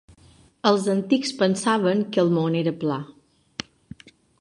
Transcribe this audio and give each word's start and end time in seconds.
Els 0.69 0.87
antics 0.93 1.35
pensaven 1.43 2.03
que 2.17 2.25
el 2.25 2.35
món 2.39 2.59
era 2.65 2.77
pla. 2.85 3.01